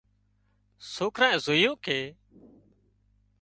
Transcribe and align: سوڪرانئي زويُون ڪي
سوڪرانئي 0.93 1.39
زويُون 1.45 1.75
ڪي 1.85 1.99